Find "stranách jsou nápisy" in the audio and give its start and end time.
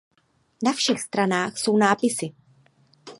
1.01-2.29